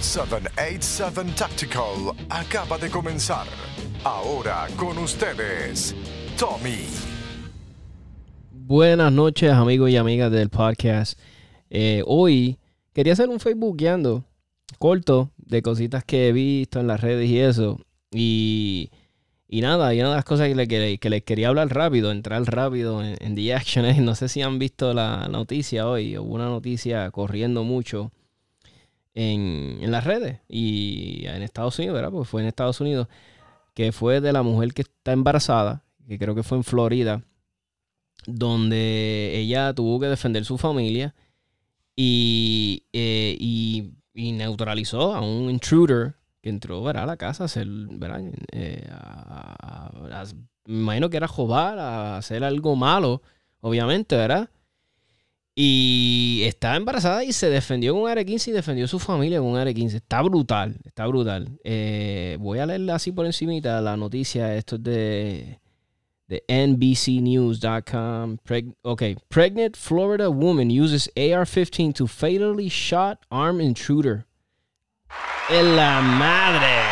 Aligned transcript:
787 0.00 1.32
Tactical 1.36 2.14
acaba 2.28 2.76
de 2.78 2.90
comenzar. 2.90 3.46
Ahora 4.04 4.66
con 4.76 4.98
ustedes, 4.98 5.94
Tommy. 6.38 6.84
Buenas 8.52 9.10
noches, 9.10 9.50
amigos 9.50 9.90
y 9.90 9.96
amigas 9.96 10.30
del 10.30 10.50
podcast. 10.50 11.18
Eh, 11.70 12.02
hoy 12.06 12.58
quería 12.92 13.14
hacer 13.14 13.28
un 13.30 13.40
Facebookeando 13.40 14.24
corto 14.78 15.30
de 15.38 15.62
cositas 15.62 16.04
que 16.04 16.28
he 16.28 16.32
visto 16.32 16.78
en 16.78 16.88
las 16.88 17.00
redes 17.00 17.28
y 17.30 17.40
eso. 17.40 17.80
Y, 18.12 18.90
y 19.48 19.62
nada, 19.62 19.94
y 19.94 20.00
una 20.00 20.10
de 20.10 20.16
las 20.16 20.24
cosas 20.24 20.48
que, 20.48 20.54
le, 20.54 20.98
que, 20.98 21.10
les 21.10 21.22
quería 21.22 21.48
hablar 21.48 21.74
rápido, 21.74 22.12
entrar 22.12 22.42
rápido 22.44 23.02
en, 23.02 23.34
The 23.34 23.54
Action 23.54 24.04
no 24.04 24.14
sé 24.14 24.28
si 24.28 24.42
han 24.42 24.58
visto 24.58 24.92
la 24.92 25.28
noticia 25.28 25.88
hoy, 25.88 26.18
hubo 26.18 26.34
una 26.34 26.46
noticia 26.46 27.10
corriendo 27.10 27.64
mucho 27.64 28.12
en, 29.16 29.78
en 29.80 29.90
las 29.90 30.04
redes 30.04 30.40
y 30.46 31.24
en 31.26 31.42
Estados 31.42 31.78
Unidos, 31.78 31.94
¿verdad? 31.94 32.12
Porque 32.12 32.28
fue 32.28 32.42
en 32.42 32.48
Estados 32.48 32.80
Unidos, 32.80 33.08
que 33.74 33.90
fue 33.90 34.20
de 34.20 34.32
la 34.32 34.42
mujer 34.42 34.74
que 34.74 34.82
está 34.82 35.12
embarazada, 35.12 35.82
que 36.06 36.18
creo 36.18 36.34
que 36.34 36.42
fue 36.42 36.58
en 36.58 36.64
Florida, 36.64 37.22
donde 38.26 39.32
ella 39.34 39.72
tuvo 39.72 39.98
que 39.98 40.06
defender 40.06 40.44
su 40.44 40.58
familia 40.58 41.14
y, 41.96 42.84
eh, 42.92 43.36
y, 43.40 43.92
neutralizó 44.14 45.14
a 45.14 45.20
un 45.20 45.50
intruder 45.50 46.14
que 46.42 46.50
entró 46.50 46.82
¿verdad? 46.82 47.04
a 47.04 47.06
la 47.06 47.16
casa 47.16 47.44
a 47.44 47.46
hacer, 47.46 47.66
¿verdad? 47.68 48.22
Eh, 48.52 48.86
me 50.66 50.80
imagino 50.82 51.08
que 51.10 51.16
era 51.16 51.28
jobar, 51.28 51.78
a 51.78 52.18
hacer 52.18 52.44
algo 52.44 52.76
malo, 52.76 53.22
obviamente, 53.60 54.16
¿verdad? 54.16 54.50
Y 55.58 56.42
estaba 56.44 56.76
embarazada 56.76 57.24
y 57.24 57.32
se 57.32 57.48
defendió 57.48 57.94
con 57.94 58.02
un 58.02 58.10
AR-15 58.10 58.48
y 58.48 58.52
defendió 58.52 58.86
su 58.86 58.98
familia 58.98 59.38
con 59.38 59.48
un 59.48 59.56
AR-15. 59.56 59.94
Está 59.94 60.20
brutal, 60.20 60.76
está 60.84 61.06
brutal. 61.06 61.48
Eh, 61.64 62.36
voy 62.38 62.58
a 62.58 62.66
leerla 62.66 62.96
así 62.96 63.10
por 63.10 63.24
encimita 63.24 63.80
la 63.80 63.96
noticia. 63.96 64.54
Esto 64.54 64.76
es 64.76 64.82
de, 64.82 65.58
de 66.28 66.44
NBCnews.com. 66.46 68.36
Ok, 68.82 69.02
pregnant 69.28 69.74
Florida 69.78 70.28
woman 70.28 70.68
uses 70.68 71.10
AR-15 71.16 71.94
to 71.94 72.06
fatally 72.06 72.68
shot 72.68 73.18
armed 73.30 73.64
intruder. 73.64 74.26
¡En 75.48 75.74
la 75.74 76.02
madre! 76.02 76.82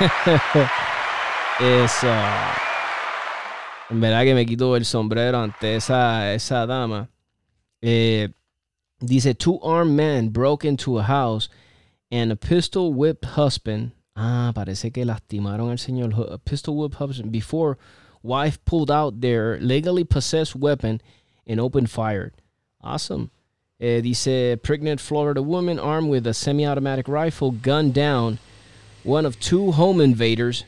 Eso. 1.84 2.14
En 3.90 4.00
verdad 4.00 4.22
que 4.24 4.34
me 4.34 4.46
quito 4.46 4.74
el 4.74 4.86
sombrero 4.86 5.38
ante 5.42 5.76
esa, 5.76 6.32
esa 6.32 6.64
dama. 6.64 7.10
Eh, 7.82 8.28
dice, 9.04 9.34
two 9.38 9.60
armed 9.60 9.96
men 9.96 10.28
broke 10.30 10.64
into 10.64 10.98
a 10.98 11.02
house 11.02 11.48
and 12.10 12.32
a 12.32 12.36
pistol 12.36 12.92
whipped 12.92 13.24
husband. 13.24 13.92
Ah, 14.16 14.52
parece 14.54 14.92
que 14.92 15.04
lastimaron 15.04 15.70
al 15.70 15.76
señor. 15.76 16.32
A 16.32 16.38
pistol 16.38 16.76
whipped 16.76 16.96
husband 16.96 17.32
before 17.32 17.78
wife 18.22 18.64
pulled 18.64 18.90
out 18.90 19.20
their 19.20 19.58
legally 19.58 20.04
possessed 20.04 20.56
weapon 20.56 21.00
and 21.46 21.60
opened 21.60 21.90
fire. 21.90 22.32
Awesome. 22.80 23.30
Eh, 23.78 24.00
dice, 24.00 24.56
pregnant 24.62 25.00
Florida 25.00 25.42
woman 25.42 25.78
armed 25.78 26.08
with 26.08 26.26
a 26.26 26.32
semi-automatic 26.32 27.08
rifle 27.08 27.50
gunned 27.50 27.92
down 27.92 28.38
one 29.02 29.26
of 29.26 29.38
two 29.38 29.72
home 29.72 30.00
invaders 30.00 30.64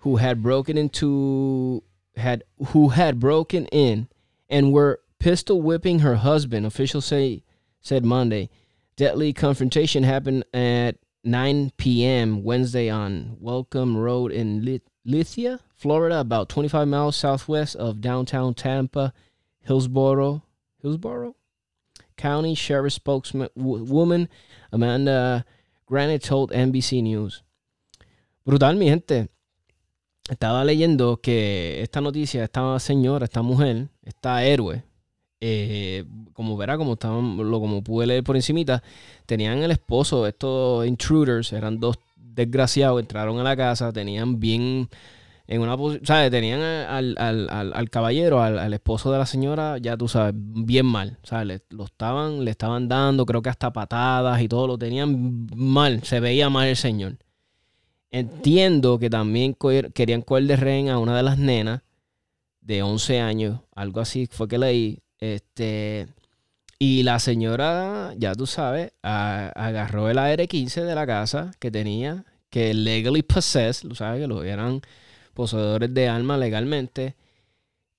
who 0.00 0.16
had 0.16 0.42
broken 0.42 0.76
into 0.76 1.82
had 2.16 2.44
who 2.68 2.90
had 2.90 3.18
broken 3.18 3.66
in 3.66 4.08
and 4.48 4.72
were 4.72 5.00
pistol 5.20 5.62
whipping 5.62 6.00
her 6.00 6.16
husband. 6.16 6.66
Officials 6.66 7.04
say 7.06 7.44
said 7.80 8.04
Monday. 8.04 8.50
Deadly 8.96 9.32
confrontation 9.32 10.02
happened 10.02 10.44
at 10.52 10.96
9 11.22 11.72
p.m. 11.76 12.42
Wednesday 12.42 12.88
on 12.90 13.36
Welcome 13.38 13.96
Road 13.96 14.32
in 14.32 14.64
Lit- 14.64 14.88
Lithia, 15.04 15.60
Florida, 15.76 16.20
about 16.20 16.48
25 16.48 16.88
miles 16.88 17.16
southwest 17.16 17.76
of 17.76 18.00
downtown 18.00 18.52
Tampa, 18.52 19.12
Hillsboro, 19.60 20.42
Hillsboro 20.82 21.36
County 22.16 22.54
Sheriff 22.54 22.92
spokeswoman 22.92 24.28
Amanda 24.72 25.44
Granite 25.86 26.22
told 26.22 26.52
NBC 26.52 27.02
News. 27.02 27.42
Brutal, 28.44 28.76
mi 28.76 28.88
gente. 28.88 29.28
Estaba 30.28 30.64
leyendo 30.64 31.20
que 31.20 31.82
esta 31.82 32.00
noticia, 32.00 32.44
esta 32.44 32.78
señora, 32.78 33.24
esta 33.24 33.42
mujer, 33.42 33.88
esta 34.04 34.44
héroe, 34.44 34.84
eh, 35.40 36.04
como 36.32 36.56
verá, 36.56 36.76
como 36.76 36.94
estaban, 36.94 37.36
lo 37.36 37.60
como 37.60 37.82
pude 37.82 38.06
leer 38.06 38.22
por 38.24 38.36
encimita, 38.36 38.82
tenían 39.26 39.62
el 39.62 39.70
esposo, 39.70 40.26
estos 40.26 40.86
intruders, 40.86 41.52
eran 41.52 41.80
dos 41.80 41.98
desgraciados, 42.16 43.00
entraron 43.00 43.38
a 43.38 43.42
la 43.42 43.56
casa, 43.56 43.92
tenían 43.92 44.38
bien 44.38 44.88
en 45.50 45.62
una 45.62 45.76
posición, 45.76 46.06
¿sabes? 46.06 46.30
Tenían 46.30 46.60
al, 46.60 47.16
al, 47.18 47.48
al, 47.50 47.72
al 47.74 47.90
caballero, 47.90 48.40
al, 48.40 48.72
esposo 48.72 49.10
de 49.10 49.18
la 49.18 49.26
señora, 49.26 49.78
ya 49.78 49.96
tú 49.96 50.06
sabes, 50.06 50.32
bien 50.36 50.86
mal, 50.86 51.18
¿sabes? 51.24 51.46
Le, 51.46 51.62
lo 51.70 51.86
estaban, 51.86 52.44
le 52.44 52.52
estaban 52.52 52.88
dando, 52.88 53.26
creo 53.26 53.42
que 53.42 53.48
hasta 53.48 53.72
patadas 53.72 54.40
y 54.40 54.48
todo, 54.48 54.68
lo 54.68 54.78
tenían 54.78 55.48
mal, 55.56 56.04
se 56.04 56.20
veía 56.20 56.50
mal 56.50 56.68
el 56.68 56.76
señor. 56.76 57.16
Entiendo 58.12 58.98
que 59.00 59.10
también 59.10 59.56
querían 59.92 60.22
coger 60.22 60.44
de 60.44 60.56
rehén 60.56 60.88
a 60.88 60.98
una 60.98 61.16
de 61.16 61.22
las 61.24 61.38
nenas 61.38 61.82
de 62.60 62.82
11 62.82 63.20
años, 63.20 63.60
algo 63.74 64.00
así 64.00 64.28
fue 64.30 64.46
que 64.46 64.58
leí. 64.58 65.02
Este, 65.20 66.08
y 66.78 67.02
la 67.02 67.18
señora, 67.18 68.14
ya 68.16 68.34
tú 68.34 68.46
sabes, 68.46 68.92
agarró 69.02 70.08
el 70.08 70.18
AR-15 70.18 70.84
de 70.84 70.94
la 70.94 71.06
casa 71.06 71.52
que 71.58 71.70
tenía, 71.70 72.24
que 72.48 72.72
legally 72.74 73.22
possessed, 73.22 73.88
tú 73.88 73.94
sabes 73.94 74.20
que 74.20 74.26
lo 74.26 74.42
eran 74.42 74.80
poseedores 75.34 75.92
de 75.92 76.08
armas 76.08 76.38
legalmente, 76.40 77.16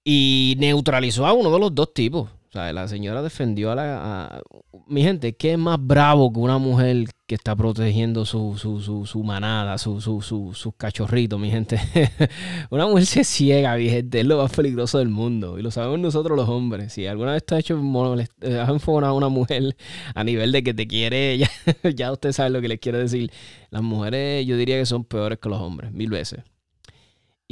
y 0.04 0.56
neutralizó 0.59 1.28
a 1.28 1.34
uno 1.34 1.52
de 1.52 1.59
los 1.59 1.76
dos 1.76 1.94
tipos. 1.94 2.30
O 2.51 2.53
sea, 2.53 2.73
la 2.73 2.85
señora 2.89 3.22
defendió 3.22 3.72
a 3.72 3.75
la... 3.75 4.41
mi 4.85 5.03
gente, 5.03 5.38
¿qué 5.38 5.53
es 5.53 5.57
más 5.57 5.78
bravo 5.79 6.34
que 6.34 6.39
una 6.39 6.57
mujer 6.57 7.06
que 7.25 7.35
está 7.35 7.56
protegiendo 7.56 8.25
su, 8.25 8.57
su, 8.57 8.81
su, 8.81 9.06
su 9.06 9.23
manada, 9.23 9.78
su, 9.78 10.01
su, 10.01 10.22
su- 10.22 10.53
sus 10.53 10.73
cachorritos, 10.75 11.40
mi 11.40 11.50
gente? 11.50 11.79
una 12.69 12.88
mujer 12.88 13.06
se 13.06 13.23
ciega, 13.23 13.78
mi 13.78 13.88
gente, 13.90 14.19
es 14.19 14.25
lo 14.25 14.38
más 14.38 14.51
peligroso 14.51 14.97
del 15.00 15.07
mundo. 15.07 15.57
Y 15.57 15.61
lo 15.61 15.72
sabemos 15.72 16.00
nosotros 16.00 16.35
los 16.38 16.50
hombres. 16.50 16.91
Si 16.91 17.07
alguna 17.07 17.31
vez 17.31 17.45
te 17.45 17.56
has 17.56 17.61
hecho 17.61 17.78
molest- 17.81 18.34
a 18.44 19.13
una 19.13 19.29
mujer 19.29 19.78
a 20.13 20.23
nivel 20.25 20.51
de 20.51 20.61
que 20.61 20.73
te 20.73 20.88
quiere, 20.88 21.38
ya, 21.38 21.50
ya 21.95 22.11
usted 22.11 22.34
sabe 22.34 22.50
lo 22.50 22.59
que 22.59 22.67
les 22.67 22.79
quiero 22.81 22.97
decir. 22.97 23.31
Las 23.69 23.81
mujeres 23.81 24.45
yo 24.45 24.57
diría 24.57 24.78
que 24.78 24.85
son 24.85 25.06
peores 25.06 25.40
que 25.40 25.47
los 25.47 25.61
hombres, 25.61 25.94
mil 25.94 26.09
veces. 26.09 26.41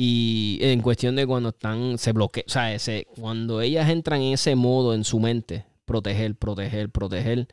Y 0.02 0.60
en 0.62 0.82
cuestión 0.82 1.18
de 1.18 1.28
cuando 1.28 1.50
están, 1.50 1.98
se 1.98 2.14
bloquean, 2.14 2.46
o 2.48 2.50
sea, 2.50 2.74
ese, 2.74 3.06
cuando 3.20 3.60
ellas 3.60 3.90
entran 3.90 4.22
en 4.22 4.32
ese 4.32 4.56
modo 4.56 4.94
en 4.94 5.04
su 5.04 5.20
mente, 5.20 5.66
proteger, 5.84 6.36
proteger, 6.36 6.90
proteger, 6.90 7.50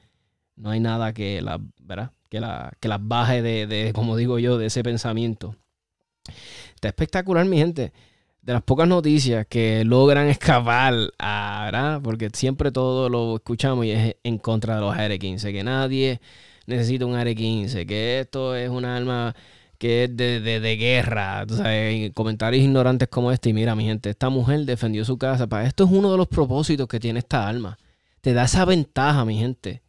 no 0.54 0.70
hay 0.70 0.78
nada 0.78 1.12
que 1.12 1.42
las, 1.42 1.58
¿verdad? 1.80 2.12
Que, 2.28 2.38
la, 2.38 2.72
que 2.78 2.88
baje 3.00 3.42
de, 3.42 3.66
de, 3.66 3.92
como 3.92 4.16
digo 4.16 4.38
yo, 4.38 4.58
de 4.58 4.66
ese 4.66 4.84
pensamiento. 4.84 5.56
Está 6.76 6.86
espectacular, 6.86 7.44
mi 7.46 7.58
gente. 7.58 7.92
De 8.42 8.52
las 8.52 8.62
pocas 8.62 8.86
noticias 8.86 9.44
que 9.48 9.82
logran 9.84 10.28
escapar, 10.28 10.94
a, 11.18 11.62
¿verdad? 11.64 12.00
Porque 12.00 12.30
siempre 12.32 12.70
todo 12.70 13.08
lo 13.08 13.34
escuchamos 13.34 13.86
y 13.86 13.90
es 13.90 14.14
en 14.22 14.38
contra 14.38 14.76
de 14.76 14.82
los 14.82 14.94
AR-15, 14.94 15.50
que 15.50 15.64
nadie 15.64 16.20
necesita 16.66 17.06
un 17.06 17.16
AR-15, 17.16 17.84
que 17.86 18.20
esto 18.20 18.54
es 18.54 18.70
un 18.70 18.84
arma 18.84 19.34
que 19.78 20.04
es 20.04 20.16
de, 20.16 20.40
de, 20.40 20.60
de 20.60 20.76
guerra, 20.76 21.46
comentarios 22.14 22.64
ignorantes 22.64 23.08
como 23.08 23.32
este. 23.32 23.50
Y 23.50 23.52
mira, 23.52 23.74
mi 23.74 23.84
gente, 23.84 24.10
esta 24.10 24.28
mujer 24.28 24.64
defendió 24.64 25.04
su 25.04 25.18
casa. 25.18 25.46
Para 25.46 25.66
esto 25.66 25.84
es 25.84 25.90
uno 25.90 26.10
de 26.10 26.18
los 26.18 26.28
propósitos 26.28 26.88
que 26.88 27.00
tiene 27.00 27.20
esta 27.20 27.48
arma. 27.48 27.78
Te 28.20 28.32
da 28.32 28.44
esa 28.44 28.64
ventaja, 28.64 29.24
mi 29.24 29.38
gente. 29.38 29.82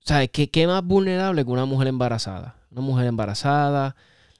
¿Sabes? 0.00 0.30
¿Qué, 0.30 0.50
qué 0.50 0.66
más 0.66 0.84
vulnerable 0.84 1.44
que 1.44 1.50
una 1.50 1.64
mujer 1.64 1.88
embarazada? 1.88 2.56
Una 2.70 2.80
mujer 2.80 3.06
embarazada, 3.06 3.96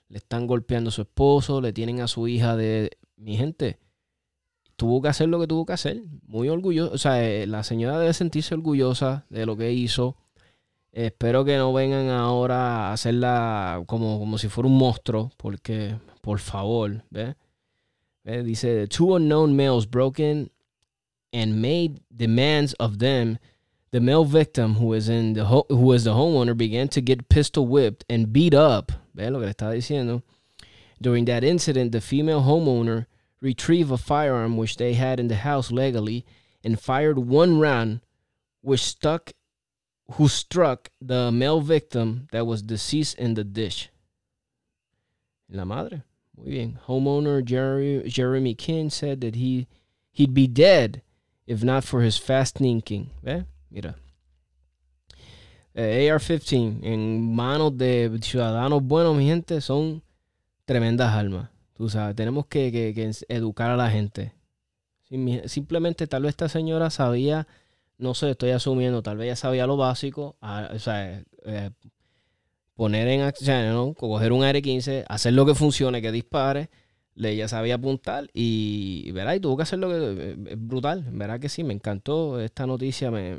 le 0.09 0.19
están 0.19 0.47
golpeando 0.47 0.89
a 0.89 0.93
su 0.93 1.03
esposo, 1.03 1.61
le 1.61 1.73
tienen 1.73 2.00
a 2.00 2.09
su 2.09 2.29
hija 2.29 2.56
de... 2.56 2.97
Mi 3.17 3.37
gente, 3.37 3.79
tuvo 4.77 5.00
que 5.03 5.09
hacer 5.09 5.29
lo 5.29 5.41
que 5.41 5.47
tuvo 5.47 5.67
que 5.67 5.73
hacer. 5.73 6.03
Muy 6.27 6.49
orgulloso. 6.49 6.93
O 6.93 6.99
sea, 6.99 7.25
eh, 7.25 7.47
la 7.47 7.62
señora 7.65 7.99
debe 7.99 8.12
sentirse 8.12 8.55
orgullosa 8.55 9.27
de 9.31 9.47
lo 9.47 9.56
que 9.56 9.73
hizo. 9.73 10.17
Espero 10.97 11.45
que 11.45 11.59
no 11.59 11.75
vengan 11.75 12.09
ahora 12.09 12.89
a 12.89 12.93
hacerla 12.95 13.83
como, 13.87 14.19
como 14.19 14.39
si 14.39 14.49
fuera 14.49 14.67
un 14.67 14.79
monstruo, 14.79 15.31
porque, 15.37 15.97
por 16.23 16.39
favor. 16.39 17.05
¿Ves? 17.11 17.37
Dice, 18.25 18.89
two 18.89 19.15
unknown 19.15 19.55
males 19.55 19.85
broken 19.85 20.51
and 21.35 21.61
made 21.61 22.01
demands 22.11 22.73
of 22.81 22.99
them. 22.99 23.39
The 23.91 24.01
male 24.01 24.25
victim, 24.25 24.77
who 24.77 24.95
is 24.95 25.11
in 25.11 25.35
the 25.35 25.45
ho- 25.45 25.67
who 25.69 25.93
is 25.93 26.05
the 26.05 26.15
homeowner, 26.15 26.57
began 26.57 26.89
to 26.89 27.03
get 27.03 27.29
pistol 27.29 27.67
whipped 27.67 28.07
and 28.09 28.33
beat 28.33 28.55
up. 28.55 28.91
¿Ves 29.15 29.31
lo 29.31 29.39
que 29.41 29.47
le 29.47 29.53
estaba 29.53 29.75
diciendo? 29.75 30.23
During 31.01 31.27
that 31.27 31.45
incident, 31.45 31.93
the 31.93 32.01
female 32.01 32.41
homeowner 32.41 33.05
retrieved 33.43 33.93
a 33.93 33.99
firearm 33.99 34.57
which 34.57 34.79
they 34.79 34.95
had 34.95 35.21
in 35.21 35.29
the 35.29 35.37
house 35.45 35.71
legally 35.71 36.25
and 36.65 36.81
fired 36.81 37.19
one 37.19 37.61
round, 37.61 38.01
which 38.63 38.81
stuck 38.81 39.33
who 40.12 40.29
struck 40.29 40.91
the 41.00 41.31
male 41.32 41.61
victim 41.61 42.29
that 42.32 42.47
was 42.47 42.62
deceased 42.62 43.19
in 43.19 43.35
the 43.35 43.44
dish. 43.44 43.91
La 45.49 45.64
madre. 45.64 46.03
Muy 46.37 46.50
bien. 46.50 46.79
Homeowner 46.87 47.44
Jerry, 47.44 48.03
Jeremy 48.08 48.55
King 48.55 48.91
said 48.91 49.20
that 49.20 49.37
he 49.37 49.67
he'd 50.12 50.35
be 50.35 50.47
dead 50.47 51.03
if 51.47 51.62
not 51.62 51.85
for 51.85 52.03
his 52.03 52.19
fast 52.19 52.56
thinking. 52.56 53.11
¿Ve? 53.23 53.44
Mira. 53.70 53.97
Eh, 55.75 56.11
AR-15 56.11 56.82
en 56.82 57.35
manos 57.35 57.76
de 57.76 58.11
ciudadanos 58.23 58.82
buenos, 58.82 59.14
mi 59.14 59.26
gente, 59.26 59.61
son 59.61 60.02
tremendas 60.64 61.12
almas. 61.12 61.50
Tú 61.76 61.91
sabes, 61.91 62.17
tenemos 62.17 62.47
que, 62.47 62.73
que 62.73 63.11
educar 63.29 63.70
a 63.70 63.76
la 63.76 63.91
gente. 63.91 64.32
Simplemente 65.44 66.06
tal 66.06 66.23
vez 66.23 66.31
esta 66.31 66.49
señora 66.49 66.88
sabía, 66.88 67.47
no 67.99 68.15
sé, 68.15 68.31
estoy 68.31 68.51
asumiendo, 68.51 69.03
tal 69.03 69.17
vez 69.17 69.29
ya 69.29 69.37
sabía 69.37 69.67
lo 69.67 69.77
básico, 69.77 70.37
sea, 70.79 71.23
eh, 71.45 71.71
poner 72.75 73.09
en 73.09 73.23
acción, 73.23 73.95
coger 73.95 74.33
un 74.33 74.45
AR-15, 74.45 75.05
hacer 75.09 75.33
lo 75.33 75.47
que 75.47 75.55
funcione, 75.55 76.03
que 76.03 76.13
dispare, 76.13 76.71
le 77.15 77.35
ya 77.35 77.49
sabía 77.49 77.77
apuntar 77.77 78.29
y, 78.35 79.11
verá, 79.13 79.35
y 79.35 79.41
tuvo 79.41 79.57
que 79.57 79.63
hacer 79.63 79.79
lo 79.79 79.89
que 79.89 79.97
eh, 79.97 80.37
es 80.51 80.59
brutal, 80.59 81.07
verá 81.11 81.39
que 81.39 81.49
sí, 81.49 81.65
me 81.65 81.73
encantó 81.73 82.39
esta 82.41 82.67
noticia, 82.67 83.11
me, 83.11 83.39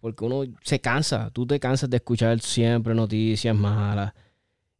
porque 0.00 0.24
uno 0.24 0.42
se 0.62 0.80
cansa, 0.80 1.30
tú 1.30 1.46
te 1.46 1.58
cansas 1.58 1.88
de 1.88 1.96
escuchar 1.96 2.38
siempre 2.40 2.94
noticias 2.94 3.56
malas 3.56 4.12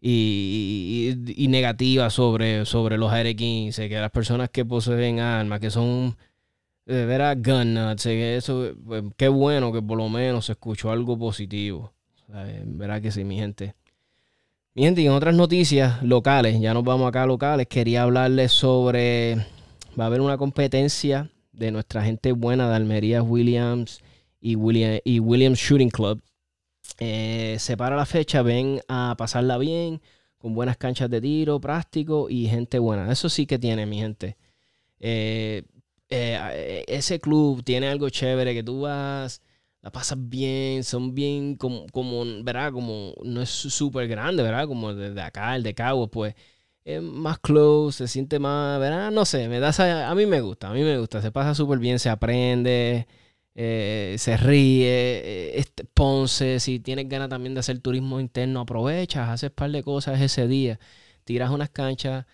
y, 0.00 1.46
negativas 1.48 2.12
sobre, 2.12 2.66
sobre 2.66 2.98
los 2.98 3.10
AR-15, 3.10 3.88
que 3.88 3.98
las 3.98 4.10
personas 4.10 4.50
que 4.50 4.64
poseen 4.64 5.20
armas, 5.20 5.58
que 5.60 5.70
son 5.70 6.16
de 6.94 7.04
veras 7.04 7.36
gun 7.42 7.74
nuts, 7.74 8.06
eso, 8.06 8.72
pues, 8.86 9.04
qué 9.16 9.28
bueno 9.28 9.72
que 9.72 9.82
por 9.82 9.98
lo 9.98 10.08
menos 10.08 10.46
se 10.46 10.52
escuchó 10.52 10.90
algo 10.90 11.18
positivo. 11.18 11.92
Verá 12.64 13.00
que 13.00 13.10
sí, 13.10 13.24
mi 13.24 13.36
gente. 13.36 13.74
Mi 14.74 14.84
gente, 14.84 15.02
y 15.02 15.06
en 15.06 15.12
otras 15.12 15.34
noticias 15.34 16.02
locales, 16.02 16.58
ya 16.60 16.72
nos 16.72 16.84
vamos 16.84 17.06
acá 17.06 17.24
a 17.24 17.26
locales, 17.26 17.66
quería 17.66 18.04
hablarles 18.04 18.52
sobre, 18.52 19.36
va 19.98 20.04
a 20.04 20.06
haber 20.06 20.22
una 20.22 20.38
competencia 20.38 21.30
de 21.52 21.70
nuestra 21.72 22.02
gente 22.02 22.32
buena 22.32 22.70
de 22.70 22.76
Almería 22.76 23.22
Williams 23.22 24.00
y, 24.40 24.56
William, 24.56 24.98
y 25.04 25.20
Williams 25.20 25.58
Shooting 25.58 25.90
Club. 25.90 26.22
Eh, 26.98 27.56
separa 27.58 27.96
la 27.96 28.06
fecha, 28.06 28.40
ven 28.40 28.80
a 28.88 29.14
pasarla 29.18 29.58
bien, 29.58 30.00
con 30.38 30.54
buenas 30.54 30.78
canchas 30.78 31.10
de 31.10 31.20
tiro, 31.20 31.60
práctico 31.60 32.30
y 32.30 32.46
gente 32.46 32.78
buena. 32.78 33.12
Eso 33.12 33.28
sí 33.28 33.44
que 33.44 33.58
tiene, 33.58 33.84
mi 33.84 33.98
gente. 33.98 34.36
Eh, 35.00 35.64
eh, 36.10 36.84
ese 36.88 37.20
club 37.20 37.62
tiene 37.64 37.88
algo 37.88 38.08
chévere 38.10 38.54
que 38.54 38.62
tú 38.62 38.82
vas, 38.82 39.42
la 39.82 39.90
pasas 39.92 40.18
bien, 40.20 40.84
son 40.84 41.14
bien 41.14 41.56
como, 41.56 41.86
como 41.92 42.24
¿verdad? 42.42 42.72
Como 42.72 43.14
no 43.24 43.42
es 43.42 43.50
súper 43.50 44.08
grande, 44.08 44.42
¿verdad? 44.42 44.66
Como 44.66 44.94
desde 44.94 45.20
acá, 45.20 45.54
el 45.56 45.62
de 45.62 45.74
Cabo, 45.74 46.08
pues 46.08 46.34
es 46.84 47.02
más 47.02 47.38
close, 47.38 47.98
se 47.98 48.08
siente 48.08 48.38
más, 48.38 48.80
¿verdad? 48.80 49.10
No 49.10 49.24
sé, 49.24 49.48
me 49.48 49.60
da, 49.60 49.70
a 50.10 50.14
mí 50.14 50.26
me 50.26 50.40
gusta, 50.40 50.70
a 50.70 50.72
mí 50.72 50.82
me 50.82 50.98
gusta, 50.98 51.20
se 51.22 51.30
pasa 51.32 51.54
súper 51.54 51.78
bien, 51.78 51.98
se 51.98 52.08
aprende. 52.10 53.06
Eh, 53.60 54.14
se 54.18 54.36
ríe, 54.36 54.86
eh, 54.88 55.58
este, 55.58 55.84
Ponce, 55.84 56.60
si 56.60 56.78
tienes 56.78 57.08
ganas 57.08 57.28
también 57.28 57.54
de 57.54 57.60
hacer 57.60 57.80
turismo 57.80 58.20
interno, 58.20 58.60
aprovechas, 58.60 59.28
haces 59.28 59.50
par 59.50 59.72
de 59.72 59.82
cosas 59.82 60.20
ese 60.20 60.46
día, 60.46 60.78
tiras 61.24 61.50
unas 61.50 61.68
canchas, 61.70 62.24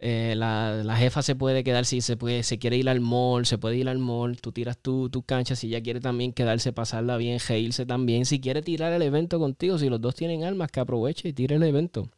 eh, 0.00 0.34
la, 0.36 0.96
jefa 0.96 1.22
se 1.22 1.34
puede 1.34 1.64
quedar 1.64 1.84
si 1.84 2.00
se 2.00 2.16
puede, 2.16 2.42
se 2.44 2.58
quiere 2.58 2.76
ir 2.76 2.88
al 2.88 3.00
mall, 3.00 3.46
se 3.46 3.58
puede 3.58 3.76
ir 3.76 3.88
al 3.88 3.98
mall, 3.98 4.40
tú 4.40 4.52
tiras 4.52 4.78
tu, 4.78 5.10
tu 5.10 5.22
cancha, 5.22 5.56
si 5.56 5.68
ella 5.68 5.82
quiere 5.82 6.00
también 6.00 6.32
quedarse, 6.32 6.72
pasarla 6.72 7.16
bien, 7.16 7.38
reírse 7.46 7.84
también, 7.84 8.24
si 8.24 8.40
quiere 8.40 8.62
tirar 8.62 8.92
el 8.92 9.02
evento 9.02 9.38
contigo, 9.38 9.78
si 9.78 9.88
los 9.88 10.00
dos 10.00 10.14
tienen 10.14 10.44
armas, 10.44 10.70
que 10.70 10.80
aproveche 10.80 11.28
y 11.28 11.32
tire 11.32 11.56
el 11.56 11.62
evento. 11.64 12.08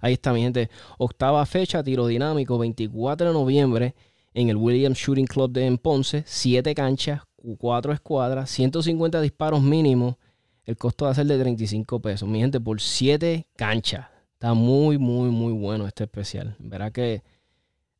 Ahí 0.00 0.14
está 0.14 0.32
mi 0.32 0.40
gente, 0.40 0.70
octava 0.98 1.44
fecha, 1.46 1.82
tiro 1.82 2.06
dinámico, 2.06 2.58
24 2.58 3.28
de 3.28 3.32
noviembre 3.34 3.94
en 4.32 4.48
el 4.48 4.56
Williams 4.56 4.98
Shooting 4.98 5.26
Club 5.26 5.50
de 5.50 5.66
en 5.66 5.78
Ponce, 5.78 6.22
7 6.26 6.74
canchas, 6.74 7.22
4 7.58 7.92
escuadras, 7.92 8.50
150 8.50 9.20
disparos 9.20 9.62
mínimos. 9.62 10.16
El 10.64 10.76
costo 10.76 11.06
va 11.06 11.10
a 11.10 11.14
ser 11.14 11.26
de 11.26 11.38
35 11.38 12.00
pesos. 12.00 12.28
Mi 12.28 12.38
gente, 12.38 12.60
por 12.60 12.80
7 12.80 13.46
canchas. 13.56 14.06
Está 14.40 14.54
muy, 14.54 14.96
muy, 14.96 15.28
muy 15.28 15.52
bueno 15.52 15.86
este 15.86 16.04
especial. 16.04 16.56
Verá 16.58 16.90
que 16.90 17.22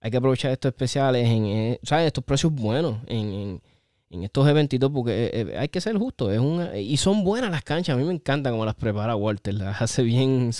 hay 0.00 0.10
que 0.10 0.16
aprovechar 0.16 0.50
estos 0.50 0.70
especiales, 0.70 1.28
en, 1.28 1.44
eh, 1.44 1.80
¿sabes? 1.82 2.06
Estos 2.06 2.24
precios 2.24 2.50
buenos 2.50 2.96
en, 3.08 3.60
estos 4.08 4.48
eventitos 4.48 4.90
porque 4.90 5.26
eh, 5.26 5.30
eh, 5.34 5.58
hay 5.58 5.68
que 5.68 5.82
ser 5.82 5.98
justo. 5.98 6.32
Es 6.32 6.40
y 6.82 6.96
son 6.96 7.24
buenas 7.24 7.50
las 7.50 7.62
canchas. 7.62 7.94
A 7.94 7.98
mí 7.98 8.04
me 8.04 8.14
encanta 8.14 8.50
cómo 8.50 8.64
las 8.64 8.74
prepara 8.74 9.16
Walter. 9.16 9.52
Las 9.52 9.82
hace 9.82 10.02
bien. 10.02 10.50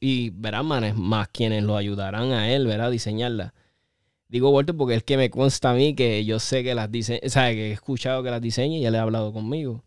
Y 0.00 0.28
verán, 0.28 0.66
manes, 0.66 0.96
más 0.96 1.28
quienes 1.28 1.64
lo 1.64 1.78
ayudarán 1.78 2.32
a 2.32 2.52
él, 2.52 2.66
¿verdad? 2.66 2.90
Diseñarlas. 2.90 3.54
Digo 4.28 4.50
Walter 4.50 4.76
porque 4.76 4.96
es 4.96 5.02
que 5.02 5.16
me 5.16 5.30
consta 5.30 5.70
a 5.70 5.74
mí 5.74 5.94
que 5.94 6.26
yo 6.26 6.40
sé 6.40 6.62
que 6.62 6.74
las 6.74 6.92
diseña, 6.92 7.20
o 7.24 7.30
que 7.30 7.70
he 7.70 7.72
escuchado 7.72 8.22
que 8.22 8.30
las 8.30 8.42
diseña 8.42 8.76
y 8.76 8.82
ya 8.82 8.90
le 8.90 8.98
ha 8.98 9.02
hablado 9.02 9.32
conmigo. 9.32 9.82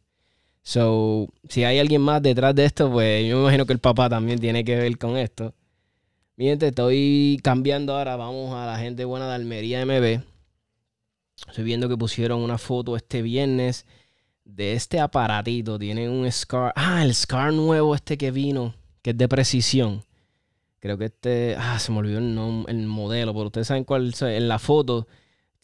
So, 0.68 1.28
si 1.48 1.64
hay 1.64 1.78
alguien 1.78 2.02
más 2.02 2.24
detrás 2.24 2.56
de 2.56 2.66
esto, 2.66 2.92
pues 2.92 3.24
yo 3.30 3.36
me 3.36 3.44
imagino 3.44 3.68
que 3.68 3.74
el 3.74 3.80
papá 3.80 4.10
también 4.10 4.40
tiene 4.40 4.66
que 4.66 4.76
ver 4.76 4.98
con 4.98 5.16
esto. 5.16 5.54
Mi 6.38 6.46
gente, 6.46 6.70
estoy 6.70 7.40
cambiando 7.44 7.96
ahora. 7.96 8.16
Vamos 8.16 8.52
a 8.56 8.66
la 8.66 8.80
gente 8.80 9.06
buena 9.06 9.28
de 9.28 9.36
Almería 9.36 9.86
MB. 9.86 10.24
Estoy 11.48 11.64
viendo 11.64 11.88
que 11.88 11.96
pusieron 11.96 12.42
una 12.42 12.58
foto 12.58 12.96
este 12.96 13.22
viernes 13.22 13.86
de 14.44 14.74
este 14.74 15.00
aparatito. 15.00 15.78
Tienen 15.78 16.10
un 16.10 16.30
Scar. 16.32 16.74
Ah, 16.76 17.04
el 17.04 17.14
Scar 17.14 17.54
nuevo 17.54 17.94
este 17.94 18.18
que 18.18 18.32
vino, 18.32 18.74
que 19.04 19.12
es 19.12 19.18
de 19.20 19.28
precisión. 19.28 20.04
Creo 20.80 20.98
que 20.98 21.06
este, 21.06 21.56
ah, 21.60 21.78
se 21.78 21.92
me 21.92 22.00
olvidó 22.00 22.18
el, 22.18 22.66
el 22.68 22.88
modelo, 22.88 23.34
pero 23.34 23.46
ustedes 23.46 23.68
saben 23.68 23.84
cuál, 23.84 24.16
en 24.20 24.48
la 24.48 24.58
foto 24.58 25.08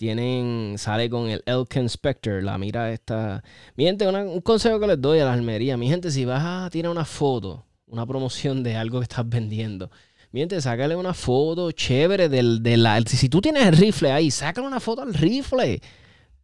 tienen, 0.02 0.80
sale 0.80 1.12
con 1.12 1.30
el 1.30 1.44
Elk 1.46 1.88
Spectre, 1.88 2.42
la 2.42 2.58
mira 2.58 2.92
esta. 2.92 3.44
Mi 3.76 3.84
gente, 3.84 4.08
un 4.08 4.42
consejo 4.42 4.80
que 4.80 4.88
les 4.88 5.00
doy 5.00 5.20
a 5.20 5.26
la 5.26 5.34
almería, 5.34 5.78
mi 5.78 5.90
gente, 5.90 6.10
si 6.10 6.26
vas 6.26 6.42
a 6.44 6.68
tirar 6.72 6.92
una 6.92 7.06
foto, 7.06 7.64
una 7.86 8.08
promoción 8.08 8.64
de 8.64 8.76
algo 8.76 9.00
que 9.00 9.04
estás 9.04 9.30
vendiendo, 9.30 9.92
mi 10.32 10.40
gente, 10.40 10.60
sácale 10.60 10.96
una 10.96 11.14
foto 11.14 11.72
chévere 11.72 12.30
del, 12.30 12.64
de 12.64 12.78
la... 12.78 13.00
Si 13.02 13.30
tú 13.30 13.42
tienes 13.42 13.68
el 13.68 13.78
rifle 13.78 14.12
ahí, 14.12 14.32
sácale 14.32 14.66
una 14.66 14.80
foto 14.80 15.04
al 15.04 15.14
rifle. 15.14 15.80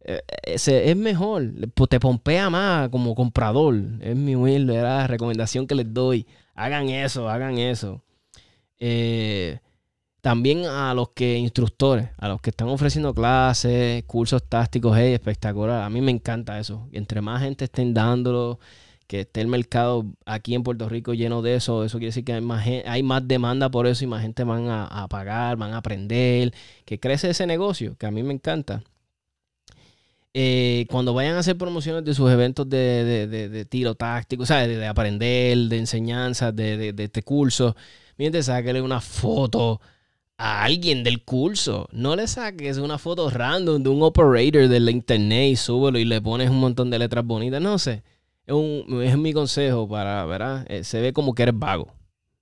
Eh, 0.04 0.20
ese 0.44 0.88
es 0.88 0.96
mejor, 0.96 1.50
pues 1.74 1.90
te 1.90 1.98
pompea 1.98 2.50
más 2.50 2.90
como 2.90 3.16
comprador. 3.16 3.74
Es 4.00 4.14
mi 4.14 4.36
humilde 4.36 4.80
la 4.80 5.08
recomendación 5.08 5.66
que 5.66 5.74
les 5.74 5.92
doy. 5.92 6.28
Hagan 6.54 6.90
eso, 6.90 7.28
hagan 7.28 7.58
eso. 7.58 8.04
Eh, 8.78 9.58
también 10.20 10.66
a 10.66 10.92
los 10.94 11.10
que 11.10 11.36
instructores, 11.38 12.10
a 12.18 12.28
los 12.28 12.40
que 12.40 12.50
están 12.50 12.68
ofreciendo 12.68 13.14
clases, 13.14 14.02
cursos 14.04 14.42
tácticos, 14.48 14.96
hey, 14.98 15.14
espectacular. 15.14 15.82
A 15.82 15.90
mí 15.90 16.00
me 16.00 16.10
encanta 16.10 16.58
eso. 16.58 16.88
Entre 16.92 17.20
más 17.20 17.42
gente 17.42 17.64
estén 17.66 17.94
dándolo, 17.94 18.58
que 19.08 19.20
esté 19.20 19.40
el 19.40 19.48
mercado 19.48 20.04
aquí 20.26 20.54
en 20.54 20.62
Puerto 20.62 20.88
Rico 20.88 21.14
lleno 21.14 21.40
de 21.42 21.54
eso, 21.54 21.82
eso 21.84 21.98
quiere 21.98 22.08
decir 22.08 22.24
que 22.24 22.34
hay 22.34 22.40
más, 22.42 22.66
hay 22.66 23.02
más 23.02 23.26
demanda 23.26 23.70
por 23.70 23.86
eso 23.86 24.04
y 24.04 24.06
más 24.06 24.22
gente 24.22 24.44
van 24.44 24.68
a, 24.68 25.06
pagar, 25.08 25.56
van 25.56 25.72
a 25.72 25.78
aprender, 25.78 26.52
que 26.84 27.00
crece 27.00 27.30
ese 27.30 27.46
negocio, 27.46 27.96
que 27.96 28.06
a 28.06 28.10
mí 28.10 28.22
me 28.22 28.34
encanta. 28.34 28.82
Eh, 30.34 30.86
cuando 30.90 31.14
vayan 31.14 31.36
a 31.36 31.38
hacer 31.38 31.56
promociones 31.56 32.04
de 32.04 32.14
sus 32.14 32.30
eventos 32.30 32.68
de, 32.68 33.66
tiro 33.70 33.94
táctico, 33.94 34.44
sea, 34.44 34.66
de, 34.66 34.86
aprender, 34.86 35.56
de 35.58 35.78
enseñanza, 35.78 36.52
de, 36.52 36.94
este 36.96 37.22
curso, 37.22 37.74
Mientras 38.18 38.46
sáquele 38.46 38.82
una 38.82 39.00
foto 39.00 39.80
a 40.38 40.62
alguien 40.62 41.02
del 41.02 41.24
curso. 41.24 41.88
No 41.92 42.16
le 42.16 42.26
saques 42.28 42.78
una 42.78 42.96
foto 42.96 43.28
random 43.28 43.82
de 43.82 43.88
un 43.90 44.02
operator 44.02 44.68
de 44.68 44.80
la 44.80 44.92
internet 44.92 45.50
y 45.50 45.56
súbelo 45.56 45.98
y 45.98 46.04
le 46.04 46.22
pones 46.22 46.48
un 46.48 46.60
montón 46.60 46.90
de 46.90 46.98
letras 46.98 47.26
bonitas. 47.26 47.60
No 47.60 47.78
sé. 47.78 48.04
Es, 48.46 48.54
es 49.02 49.18
mi 49.18 49.32
consejo 49.32 49.88
para, 49.88 50.24
¿verdad? 50.24 50.64
Eh, 50.70 50.84
se 50.84 51.00
ve 51.00 51.12
como 51.12 51.34
que 51.34 51.42
eres 51.42 51.58
vago. 51.58 51.92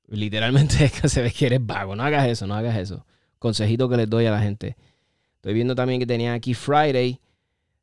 Literalmente 0.08 0.88
se 1.08 1.22
ve 1.22 1.32
que 1.32 1.46
eres 1.46 1.64
vago. 1.64 1.96
No 1.96 2.02
hagas 2.04 2.28
eso, 2.28 2.46
no 2.46 2.54
hagas 2.54 2.76
eso. 2.76 3.04
Consejito 3.38 3.88
que 3.88 3.96
les 3.96 4.08
doy 4.08 4.26
a 4.26 4.30
la 4.30 4.40
gente. 4.40 4.76
Estoy 5.36 5.54
viendo 5.54 5.74
también 5.74 5.98
que 5.98 6.06
tenían 6.06 6.34
aquí 6.34 6.52
Friday. 6.52 7.18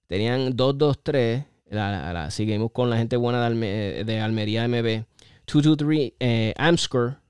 Tenían 0.07 0.55
223. 0.55 1.45
La, 1.71 2.29
seguimos 2.29 2.71
con 2.71 2.91
la 2.91 2.97
gente 2.97 3.17
buena 3.17 3.49
de, 3.49 4.03
de 4.05 4.19
Almería 4.19 4.67
MB. 4.67 5.05
223 5.47 6.13
eh, 6.19 6.53
Amscore 6.55 7.22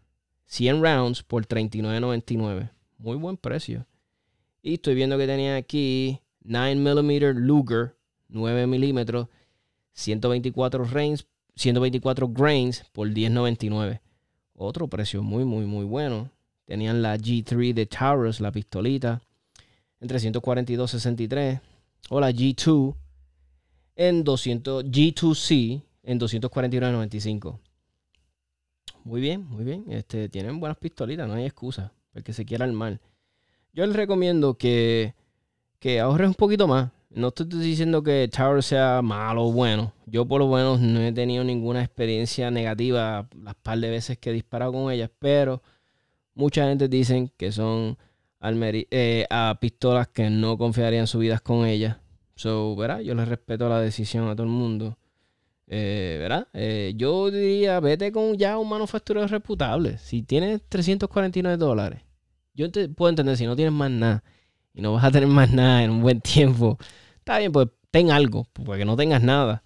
100 0.53 0.83
rounds 0.83 1.23
por 1.23 1.47
$39.99. 1.47 2.69
Muy 2.99 3.17
buen 3.17 3.37
precio. 3.37 3.87
Y 4.61 4.75
estoy 4.75 4.93
viendo 4.93 5.17
que 5.17 5.25
tenía 5.25 5.55
aquí 5.55 6.19
9mm 6.45 7.33
Luger, 7.33 7.95
9 8.27 8.67
milímetros, 8.67 9.29
124 9.93 10.85
grains, 10.85 11.25
124 11.55 12.27
grains 12.27 12.85
por 12.91 13.09
$10.99. 13.09 13.99
Otro 14.53 14.87
precio 14.87 15.23
muy, 15.23 15.43
muy, 15.43 15.65
muy 15.65 15.85
bueno. 15.85 16.29
Tenían 16.65 17.01
la 17.01 17.17
G3 17.17 17.73
de 17.73 17.87
Taurus, 17.87 18.39
la 18.39 18.51
pistolita, 18.51 19.23
en 19.99 20.07
342.63. 20.07 21.61
O 22.09 22.19
la 22.19 22.29
G2 22.29 22.95
en 23.95 24.23
200 24.23 24.85
G2C 24.85 25.81
en 26.03 26.19
249.95. 26.19 27.57
Muy 29.03 29.21
bien, 29.21 29.45
muy 29.49 29.63
bien. 29.63 29.85
Este, 29.89 30.29
tienen 30.29 30.59
buenas 30.59 30.77
pistolitas, 30.77 31.27
no 31.27 31.33
hay 31.33 31.45
excusa 31.45 31.93
porque 32.13 32.31
se 32.31 32.45
quiera 32.45 32.65
mal. 32.67 33.01
Yo 33.73 33.85
les 33.85 33.95
recomiendo 33.95 34.57
que, 34.57 35.15
que 35.79 35.99
ahorres 35.99 36.27
un 36.29 36.35
poquito 36.35 36.67
más. 36.67 36.91
No 37.09 37.27
estoy 37.27 37.47
diciendo 37.47 38.01
que 38.01 38.29
Tower 38.35 38.63
sea 38.63 39.01
malo 39.01 39.45
o 39.45 39.51
bueno. 39.51 39.93
Yo 40.05 40.25
por 40.25 40.39
lo 40.39 40.47
menos 40.47 40.79
no 40.79 41.01
he 41.01 41.11
tenido 41.11 41.43
ninguna 41.43 41.83
experiencia 41.83 42.49
negativa 42.49 43.27
las 43.35 43.55
par 43.55 43.79
de 43.79 43.89
veces 43.89 44.17
que 44.17 44.29
he 44.29 44.33
disparado 44.33 44.71
con 44.71 44.91
ellas, 44.91 45.11
pero 45.19 45.61
mucha 46.33 46.67
gente 46.67 46.87
dicen 46.87 47.31
que 47.37 47.51
son 47.51 47.97
eh, 48.41 49.25
a 49.29 49.57
pistolas 49.59 50.07
que 50.07 50.29
no 50.29 50.57
confiarían 50.57 51.07
su 51.07 51.19
vida 51.19 51.39
con 51.39 51.65
ellas. 51.65 51.97
So, 52.35 52.75
¿verdad? 52.75 52.99
Yo 52.99 53.13
les 53.15 53.27
respeto 53.27 53.69
la 53.69 53.79
decisión 53.79 54.27
a 54.27 54.35
todo 54.35 54.45
el 54.45 54.53
mundo. 54.53 54.97
Eh, 55.75 56.17
¿Verdad? 56.19 56.47
Eh, 56.53 56.93
yo 56.95 57.31
diría, 57.31 57.79
vete 57.79 58.11
con 58.11 58.37
ya 58.37 58.59
un 58.59 58.69
manufacturero 58.69 59.25
reputable. 59.25 59.97
Si 59.97 60.21
tienes 60.21 60.61
349 60.69 61.57
dólares, 61.57 62.03
yo 62.53 62.67
puedo 62.95 63.09
entender 63.09 63.35
si 63.37 63.47
no 63.47 63.55
tienes 63.55 63.73
más 63.73 63.89
nada 63.89 64.23
y 64.71 64.81
no 64.81 64.93
vas 64.93 65.03
a 65.03 65.09
tener 65.09 65.27
más 65.27 65.51
nada 65.51 65.83
en 65.83 65.89
un 65.89 66.03
buen 66.03 66.21
tiempo. 66.21 66.77
Está 67.17 67.39
bien, 67.39 67.51
pues 67.51 67.69
ten 67.89 68.11
algo, 68.11 68.45
porque 68.53 68.85
no 68.85 68.95
tengas 68.95 69.23
nada. 69.23 69.63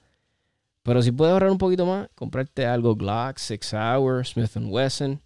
Pero 0.81 1.01
si 1.01 1.11
puedes 1.11 1.33
ahorrar 1.33 1.51
un 1.51 1.57
poquito 1.57 1.85
más, 1.85 2.07
comprarte 2.15 2.65
algo 2.65 2.95
Glock, 2.95 3.37
Six 3.37 3.73
Hour, 3.73 4.25
Smith 4.25 4.55
Wesson. 4.55 5.21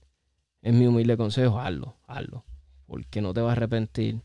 Es 0.63 0.73
mi 0.73 0.87
humilde 0.87 1.15
consejo, 1.15 1.59
hazlo, 1.59 1.95
hazlo. 2.07 2.43
Porque 2.87 3.21
no 3.21 3.35
te 3.35 3.41
vas 3.41 3.49
a 3.49 3.51
arrepentir. 3.51 4.19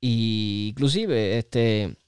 Y 0.00 0.70
inclusive, 0.70 1.38
este 1.38 1.99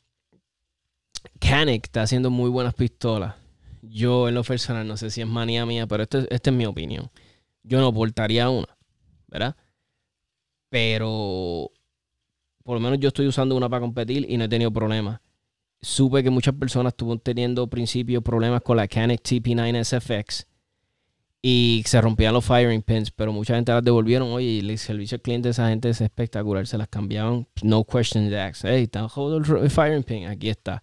Canic 1.39 1.85
está 1.85 2.03
haciendo 2.03 2.31
muy 2.31 2.51
buenas 2.51 2.75
pistolas. 2.75 3.35
Yo 3.83 4.29
en 4.29 4.35
lo 4.35 4.45
personal 4.45 4.87
no 4.87 4.97
sé 4.97 5.11
si 5.11 5.21
es 5.21 5.27
manía 5.27 5.67
mía, 5.67 5.87
pero 5.87 6.05
esta 6.05 6.25
este 6.31 6.51
es 6.51 6.57
mi 6.57 6.67
opinión. 6.67 7.11
Yo 7.63 7.81
no 7.81 7.93
portaría 7.93 8.49
una, 8.49 8.77
¿verdad? 9.29 9.57
Pero 10.69 11.71
por 12.63 12.75
lo 12.75 12.81
menos 12.81 12.99
yo 13.01 13.09
estoy 13.09 13.27
usando 13.27 13.57
una 13.57 13.69
para 13.69 13.81
competir 13.81 14.27
y 14.29 14.37
no 14.37 14.45
he 14.45 14.49
tenido 14.49 14.73
problemas. 14.73 15.21
Supe 15.81 16.23
que 16.23 16.31
muchas 16.31 16.55
personas 16.55 16.93
estuvieron 16.93 17.19
teniendo 17.19 17.67
principio 17.67 18.23
problemas 18.23 18.63
con 18.63 18.77
la 18.77 18.87
Canic 18.87 19.21
TP9 19.23 19.83
SFX 19.83 20.47
y 21.45 21.83
se 21.87 22.01
rompían 22.01 22.33
los 22.33 22.45
firing 22.45 22.83
pins, 22.83 23.11
pero 23.11 23.33
mucha 23.33 23.57
gente 23.57 23.73
las 23.73 23.83
devolvieron. 23.83 24.31
Oye, 24.31 24.61
el 24.61 24.79
servicio 24.79 25.17
al 25.17 25.23
cliente 25.23 25.49
de 25.49 25.51
esa 25.51 25.69
gente 25.69 25.89
es 25.89 26.01
espectacular. 26.01 26.69
Se 26.69 26.79
las 26.79 26.87
cambiaban, 26.87 27.49
no 27.65 27.83
questions 27.85 28.33
asked. 28.33 28.71
Hey, 28.71 28.85
está 28.85 29.01
el 29.01 29.71
firing 29.71 30.05
pin, 30.05 30.27
aquí 30.27 30.49
está. 30.49 30.81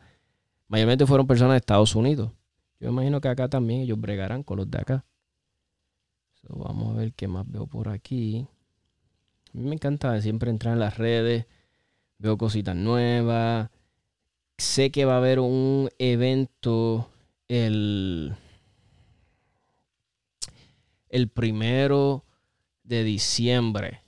Mayormente 0.70 1.06
fueron 1.06 1.28
personas 1.28 1.54
de 1.54 1.58
Estados 1.58 1.96
Unidos. 1.96 2.32
Yo 2.80 2.90
imagino 2.90 3.20
que 3.20 3.28
acá 3.28 3.50
también 3.50 3.82
ellos 3.82 4.00
bregarán 4.00 4.44
con 4.44 4.58
los 4.58 4.72
de 4.72 4.80
acá. 4.80 5.06
vamos 6.48 6.96
a 6.96 7.00
ver 7.00 7.14
qué 7.14 7.28
más 7.28 7.46
veo 7.50 7.68
por 7.68 7.90
aquí. 7.90 8.48
A 9.54 9.58
mí 9.58 9.68
me 9.68 9.76
encanta 9.76 10.22
siempre 10.22 10.50
entrar 10.50 10.74
en 10.74 10.80
las 10.80 10.98
redes, 10.98 11.46
veo 12.20 12.38
cositas 12.38 12.76
nuevas. 12.76 13.70
Sé 14.58 14.92
que 14.92 15.06
va 15.06 15.16
a 15.16 15.18
haber 15.18 15.40
un 15.40 15.90
evento 15.98 17.10
el 17.48 18.36
el 21.10 21.28
primero 21.28 22.24
de 22.84 23.04
diciembre. 23.04 24.04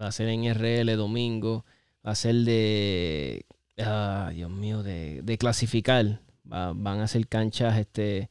Va 0.00 0.06
a 0.06 0.12
ser 0.12 0.28
en 0.28 0.44
RL 0.44 0.96
domingo. 0.96 1.64
Va 2.06 2.12
a 2.12 2.14
ser 2.14 2.36
de. 2.36 3.44
Ah, 3.78 4.30
Dios 4.34 4.50
mío, 4.50 4.82
de, 4.82 5.36
clasificar. 5.38 6.20
van 6.44 7.00
a 7.00 7.08
ser 7.08 7.28
canchas 7.28 7.78
este, 7.78 8.30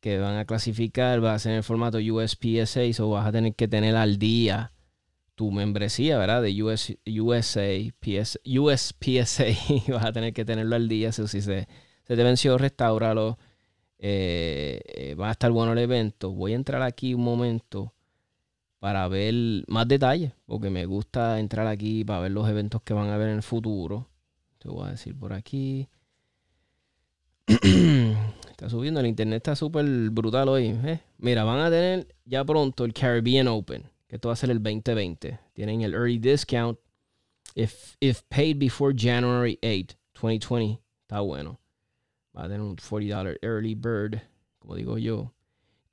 que 0.00 0.18
van 0.18 0.36
a 0.36 0.44
clasificar. 0.44 1.24
Va 1.24 1.34
a 1.34 1.38
ser 1.38 1.52
en 1.52 1.58
el 1.58 1.64
formato 1.64 1.98
USPSA. 1.98 2.82
O 3.02 3.10
vas 3.10 3.26
a 3.26 3.32
tener 3.32 3.54
que 3.54 3.68
tener 3.68 3.96
al 3.96 4.18
día 4.18 4.72
tu 5.34 5.50
membresía, 5.52 6.18
¿verdad? 6.18 6.42
De 6.42 6.62
US, 6.62 6.96
USA, 7.06 7.68
USPSA. 8.44 9.44
vas 9.92 10.04
a 10.04 10.12
tener 10.12 10.32
que 10.32 10.44
tenerlo 10.44 10.76
al 10.76 10.88
día. 10.88 11.12
si 11.12 11.26
se, 11.42 11.68
te 12.04 12.16
venció, 12.16 12.58
restauralo. 12.58 13.38
Eh, 13.98 14.82
eh, 14.86 15.14
va 15.14 15.28
a 15.28 15.32
estar 15.32 15.50
bueno 15.52 15.72
el 15.72 15.78
evento. 15.78 16.32
Voy 16.32 16.52
a 16.52 16.56
entrar 16.56 16.82
aquí 16.82 17.14
un 17.14 17.24
momento 17.24 17.94
para 18.78 19.08
ver 19.08 19.34
más 19.68 19.88
detalles, 19.88 20.32
porque 20.46 20.70
me 20.70 20.86
gusta 20.86 21.40
entrar 21.40 21.66
aquí 21.66 22.04
para 22.04 22.20
ver 22.20 22.32
los 22.32 22.48
eventos 22.48 22.82
que 22.82 22.94
van 22.94 23.08
a 23.08 23.14
haber 23.14 23.28
en 23.30 23.36
el 23.36 23.42
futuro. 23.42 24.08
Te 24.58 24.68
voy 24.68 24.86
a 24.86 24.90
decir 24.90 25.18
por 25.18 25.32
aquí. 25.32 25.88
está 27.46 28.68
subiendo, 28.68 29.00
el 29.00 29.06
internet 29.06 29.36
está 29.36 29.54
súper 29.54 29.84
brutal 30.10 30.48
hoy. 30.48 30.68
¿eh? 30.84 31.00
Mira, 31.18 31.44
van 31.44 31.60
a 31.60 31.70
tener 31.70 32.08
ya 32.24 32.44
pronto 32.44 32.84
el 32.84 32.92
Caribbean 32.92 33.48
Open, 33.48 33.84
que 34.08 34.16
esto 34.16 34.28
va 34.28 34.34
a 34.34 34.36
ser 34.36 34.50
el 34.50 34.62
2020. 34.62 35.38
Tienen 35.52 35.82
el 35.82 35.94
early 35.94 36.18
discount. 36.18 36.78
If, 37.54 37.96
if 38.00 38.22
paid 38.28 38.58
before 38.58 38.94
January 38.94 39.58
8, 39.62 39.96
2020, 40.14 40.80
está 41.02 41.20
bueno. 41.20 41.60
Va 42.36 42.44
a 42.44 42.48
tener 42.48 42.60
un 42.60 42.76
$40 42.76 43.38
early 43.42 43.74
bird, 43.74 44.20
como 44.58 44.74
digo 44.74 44.98
yo. 44.98 45.32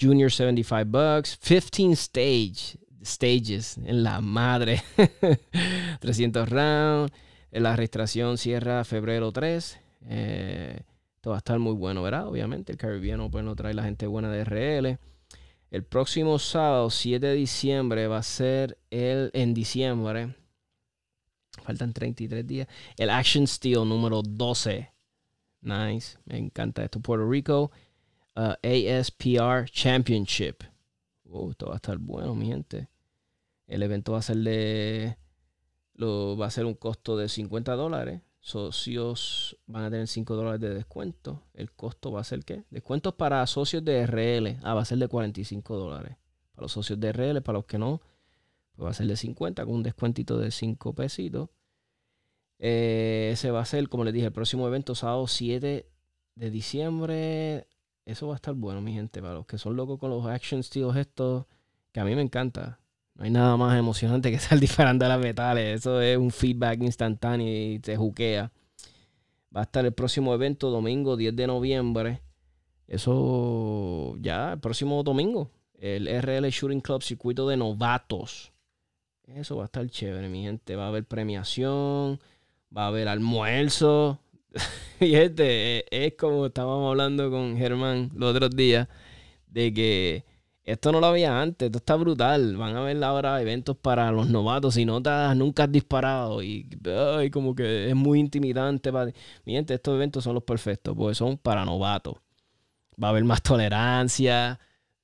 Junior 0.01 0.29
75 0.29 0.85
bucks. 0.91 1.37
15 1.37 1.93
stage, 1.93 2.77
stages 3.03 3.77
en 3.77 4.03
la 4.03 4.19
madre. 4.19 4.81
300 6.01 6.49
rounds. 6.49 7.13
La 7.53 7.75
registración 7.75 8.37
cierra 8.37 8.83
febrero 8.83 9.31
3. 9.31 9.79
Eh, 10.07 10.81
esto 11.15 11.29
va 11.29 11.37
a 11.37 11.39
estar 11.39 11.59
muy 11.59 11.73
bueno, 11.73 12.01
¿verdad? 12.01 12.27
Obviamente 12.27 12.71
el 12.71 12.77
Caribbean 12.77 13.19
Open 13.21 13.45
lo 13.45 13.55
trae 13.55 13.73
la 13.73 13.83
gente 13.83 14.07
buena 14.07 14.31
de 14.31 14.43
RL. 14.43 14.97
El 15.69 15.83
próximo 15.83 16.39
sábado, 16.39 16.89
7 16.89 17.25
de 17.25 17.33
diciembre, 17.33 18.07
va 18.07 18.17
a 18.17 18.23
ser 18.23 18.77
el 18.89 19.29
en 19.33 19.53
diciembre. 19.53 20.35
Faltan 21.63 21.93
33 21.93 22.45
días. 22.45 22.67
El 22.97 23.11
Action 23.11 23.45
Steel 23.47 23.87
número 23.87 24.21
12 24.23 24.91
Nice. 25.61 26.17
Me 26.25 26.37
encanta 26.37 26.83
esto. 26.83 26.99
Puerto 26.99 27.29
Rico 27.29 27.71
uh, 28.35 28.53
ASPR 28.61 29.69
Championship. 29.69 30.63
Oh, 31.29 31.51
esto 31.51 31.67
va 31.67 31.73
a 31.73 31.75
estar 31.77 31.97
bueno, 31.97 32.35
mi 32.35 32.47
gente. 32.47 32.89
El 33.67 33.83
evento 33.83 34.11
va 34.11 34.19
a 34.19 34.23
ser 34.23 34.37
de. 34.37 35.17
Lo, 35.95 36.37
va 36.37 36.47
a 36.47 36.51
ser 36.51 36.65
un 36.65 36.73
costo 36.73 37.17
de 37.17 37.29
50 37.29 37.75
dólares. 37.75 38.21
Socios 38.39 39.57
van 39.67 39.85
a 39.85 39.89
tener 39.89 40.07
5 40.07 40.35
dólares 40.35 40.59
de 40.59 40.73
descuento. 40.73 41.43
El 41.53 41.71
costo 41.71 42.11
va 42.11 42.21
a 42.21 42.23
ser 42.23 42.43
qué? 42.43 42.65
Descuentos 42.69 43.13
para 43.13 43.45
socios 43.47 43.85
de 43.85 44.05
RL. 44.05 44.59
Ah, 44.63 44.73
va 44.73 44.81
a 44.81 44.85
ser 44.85 44.97
de 44.97 45.07
45 45.07 45.77
dólares. 45.77 46.17
Para 46.53 46.63
los 46.63 46.71
socios 46.71 46.99
de 46.99 47.13
RL, 47.13 47.41
para 47.41 47.59
los 47.59 47.65
que 47.65 47.77
no, 47.77 48.01
pues 48.75 48.85
va 48.85 48.89
a 48.89 48.93
ser 48.93 49.07
de 49.07 49.15
50 49.15 49.65
con 49.65 49.75
un 49.75 49.83
descuentito 49.83 50.37
de 50.37 50.51
5 50.51 50.93
pesitos. 50.93 51.49
Eh, 52.59 53.29
ese 53.33 53.51
va 53.51 53.61
a 53.61 53.65
ser, 53.65 53.87
como 53.89 54.03
les 54.03 54.13
dije, 54.13 54.27
el 54.27 54.33
próximo 54.33 54.67
evento, 54.67 54.95
sábado 54.95 55.27
7 55.27 55.89
de 56.35 56.49
diciembre. 56.49 57.67
Eso 58.05 58.27
va 58.27 58.33
a 58.33 58.35
estar 58.35 58.53
bueno, 58.53 58.81
mi 58.81 58.93
gente. 58.93 59.21
Para 59.21 59.35
los 59.35 59.45
que 59.45 59.57
son 59.57 59.75
locos 59.75 59.99
con 59.99 60.09
los 60.09 60.25
action 60.25 60.63
steels 60.63 60.97
estos, 60.97 61.45
que 61.91 61.99
a 61.99 62.05
mí 62.05 62.15
me 62.15 62.21
encanta. 62.21 62.79
No 63.15 63.23
hay 63.23 63.31
nada 63.31 63.57
más 63.57 63.77
emocionante 63.77 64.29
que 64.29 64.35
estar 64.37 64.59
disparando 64.59 65.05
a 65.05 65.09
las 65.09 65.19
metales. 65.19 65.79
Eso 65.79 66.01
es 66.01 66.17
un 66.17 66.31
feedback 66.31 66.81
instantáneo 66.81 67.47
y 67.47 67.79
te 67.79 67.95
juquea. 67.95 68.51
Va 69.55 69.61
a 69.61 69.63
estar 69.63 69.85
el 69.85 69.93
próximo 69.93 70.33
evento, 70.33 70.69
domingo 70.69 71.15
10 71.15 71.35
de 71.35 71.47
noviembre. 71.47 72.21
Eso 72.87 74.15
ya, 74.19 74.53
el 74.53 74.59
próximo 74.59 75.03
domingo. 75.03 75.51
El 75.75 76.07
RL 76.07 76.49
Shooting 76.49 76.81
Club 76.81 77.03
Circuito 77.03 77.47
de 77.47 77.57
Novatos. 77.57 78.51
Eso 79.25 79.57
va 79.57 79.63
a 79.63 79.65
estar 79.65 79.87
chévere, 79.87 80.27
mi 80.29 80.43
gente. 80.43 80.75
Va 80.75 80.85
a 80.85 80.87
haber 80.87 81.05
premiación 81.05 82.19
va 82.75 82.85
a 82.85 82.87
haber 82.87 83.07
almuerzo. 83.07 84.19
y 84.99 85.15
este 85.15 86.05
es 86.05 86.13
como 86.15 86.47
estábamos 86.47 86.89
hablando 86.89 87.29
con 87.31 87.57
Germán 87.57 88.11
los 88.15 88.35
otros 88.35 88.51
días, 88.51 88.87
de 89.47 89.73
que 89.73 90.25
esto 90.63 90.91
no 90.91 90.99
lo 90.99 91.07
había 91.07 91.41
antes, 91.41 91.67
esto 91.67 91.77
está 91.79 91.95
brutal. 91.95 92.57
Van 92.57 92.75
a 92.75 92.81
haber 92.81 93.03
ahora 93.03 93.41
eventos 93.41 93.77
para 93.77 94.11
los 94.11 94.29
novatos. 94.29 94.75
Si 94.75 94.85
no 94.85 95.01
nunca 95.35 95.63
has 95.63 95.71
disparado 95.71 96.41
y 96.41 96.67
como 97.31 97.55
que 97.55 97.89
es 97.89 97.95
muy 97.95 98.19
intimidante. 98.19 98.91
Para... 98.91 99.11
Mi 99.45 99.53
gente, 99.53 99.73
estos 99.73 99.95
eventos 99.95 100.23
son 100.23 100.35
los 100.35 100.43
perfectos, 100.43 100.95
porque 100.95 101.15
son 101.15 101.37
para 101.37 101.65
novatos. 101.65 102.15
Va 103.01 103.07
a 103.07 103.11
haber 103.11 103.23
más 103.25 103.41
tolerancia. 103.41 104.59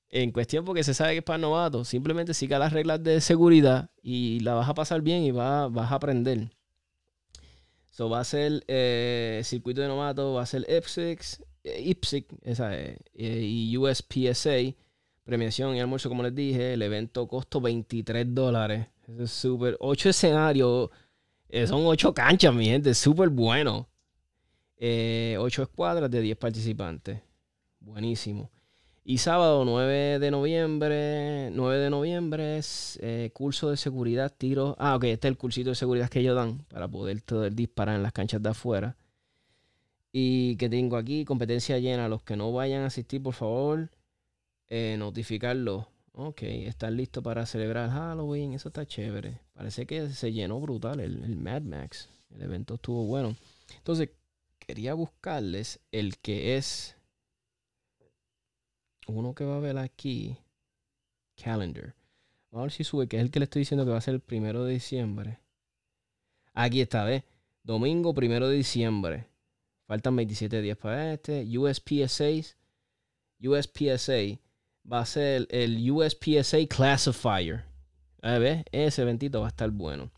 En 0.09 0.31
cuestión 0.31 0.65
porque 0.65 0.83
se 0.83 0.93
sabe 0.93 1.13
que 1.13 1.17
es 1.19 1.23
para 1.23 1.37
novatos. 1.37 1.87
Simplemente 1.87 2.33
siga 2.33 2.59
las 2.59 2.73
reglas 2.73 3.03
de 3.03 3.21
seguridad 3.21 3.89
y 4.01 4.39
la 4.41 4.55
vas 4.55 4.69
a 4.69 4.73
pasar 4.73 5.01
bien 5.01 5.23
y 5.23 5.31
vas 5.31 5.71
a 5.75 5.95
aprender 5.95 6.49
va 8.07 8.21
a 8.21 8.23
ser 8.23 8.63
eh, 8.67 9.41
circuito 9.43 9.81
de 9.81 9.87
novato, 9.87 10.33
va 10.33 10.43
a 10.43 10.45
ser 10.45 10.65
IPSIC, 10.69 11.21
IPSIC 11.63 12.27
esa, 12.43 12.71
eh, 12.75 12.97
y 13.13 13.75
USPSA, 13.75 14.75
premiación 15.29 15.75
y 15.75 15.79
almuerzo, 15.79 16.09
como 16.09 16.23
les 16.23 16.33
dije. 16.33 16.73
El 16.73 16.81
evento 16.81 17.27
costó 17.27 17.61
23 17.61 18.33
dólares. 18.33 18.87
es 19.19 19.31
súper. 19.31 19.77
8 19.79 20.09
escenarios. 20.09 20.89
Eh, 21.47 21.67
son 21.67 21.85
8 21.85 22.13
canchas, 22.13 22.53
mi 22.53 22.65
gente. 22.65 22.93
Súper 22.93 23.29
bueno. 23.29 23.87
Eh, 24.77 25.37
8 25.39 25.63
escuadras 25.63 26.09
de 26.09 26.21
10 26.21 26.37
participantes. 26.37 27.21
Buenísimo. 27.79 28.49
Y 29.03 29.19
sábado 29.19 29.65
9 29.65 30.19
de 30.19 30.31
noviembre, 30.31 31.49
9 31.51 31.77
de 31.77 31.89
noviembre 31.89 32.57
es 32.57 32.99
eh, 33.01 33.31
curso 33.33 33.69
de 33.69 33.77
seguridad, 33.77 34.31
tiro. 34.37 34.75
Ah, 34.77 34.95
ok, 34.95 35.05
este 35.05 35.27
es 35.27 35.31
el 35.31 35.37
cursito 35.37 35.69
de 35.69 35.75
seguridad 35.75 36.09
que 36.09 36.19
ellos 36.19 36.35
dan 36.35 36.59
para 36.65 36.87
poder, 36.87 37.23
poder 37.23 37.55
disparar 37.55 37.95
en 37.95 38.03
las 38.03 38.13
canchas 38.13 38.43
de 38.43 38.49
afuera. 38.49 38.97
Y 40.11 40.55
que 40.57 40.69
tengo 40.69 40.97
aquí, 40.97 41.25
competencia 41.25 41.79
llena. 41.79 42.07
Los 42.07 42.23
que 42.23 42.35
no 42.35 42.51
vayan 42.51 42.83
a 42.83 42.87
asistir, 42.87 43.21
por 43.21 43.33
favor, 43.33 43.89
eh, 44.69 44.95
notificarlo. 44.97 45.87
Ok, 46.13 46.43
están 46.43 46.97
listos 46.97 47.23
para 47.23 47.45
celebrar 47.45 47.89
Halloween. 47.89 48.53
Eso 48.53 48.69
está 48.69 48.85
chévere. 48.85 49.39
Parece 49.53 49.85
que 49.85 50.09
se 50.09 50.31
llenó 50.31 50.59
brutal 50.59 50.99
el, 50.99 51.23
el 51.23 51.35
Mad 51.35 51.61
Max. 51.61 52.09
El 52.29 52.43
evento 52.43 52.75
estuvo 52.75 53.05
bueno. 53.05 53.35
Entonces, 53.77 54.09
quería 54.59 54.93
buscarles 54.93 55.79
el 55.91 56.17
que 56.17 56.57
es 56.57 56.95
uno 59.07 59.33
que 59.33 59.43
va 59.43 59.57
a 59.57 59.59
ver 59.59 59.77
aquí, 59.77 60.37
calendar. 61.41 61.95
Vamos 62.51 62.61
a 62.61 62.65
ver 62.65 62.71
si 62.71 62.83
sube, 62.83 63.07
que 63.07 63.17
es 63.17 63.23
el 63.23 63.31
que 63.31 63.39
le 63.39 63.45
estoy 63.45 63.61
diciendo 63.61 63.85
que 63.85 63.91
va 63.91 63.97
a 63.97 64.01
ser 64.01 64.15
el 64.15 64.21
primero 64.21 64.63
de 64.63 64.73
diciembre. 64.73 65.39
Aquí 66.53 66.81
está, 66.81 67.03
¿ves? 67.03 67.23
Domingo 67.63 68.13
primero 68.13 68.47
de 68.47 68.57
diciembre. 68.57 69.27
Faltan 69.87 70.15
27 70.15 70.61
días 70.61 70.77
para 70.77 71.13
este. 71.13 71.45
USPSA. 71.57 72.55
USPSA 73.41 74.39
va 74.91 75.01
a 75.01 75.05
ser 75.05 75.47
el 75.51 75.89
USPSA 75.89 76.65
Classifier. 76.67 77.63
¿Ves? 78.21 78.63
Ese 78.71 79.01
eventito 79.01 79.41
va 79.41 79.47
a 79.47 79.49
estar 79.49 79.69
bueno. 79.69 80.11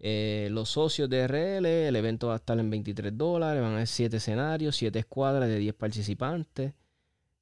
Eh, 0.00 0.48
los 0.52 0.70
socios 0.70 1.10
de 1.10 1.26
RL, 1.26 1.66
el 1.66 1.96
evento 1.96 2.28
va 2.28 2.34
a 2.34 2.36
estar 2.36 2.58
en 2.58 2.70
23 2.70 3.16
dólares. 3.16 3.62
Van 3.62 3.74
a 3.74 3.78
ser 3.78 3.88
7 3.88 4.16
escenarios, 4.18 4.76
7 4.76 4.98
escuadras 4.98 5.48
de 5.48 5.58
10 5.58 5.74
participantes. 5.74 6.72